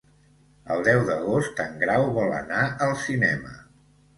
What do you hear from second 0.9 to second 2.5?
d'agost en Grau vol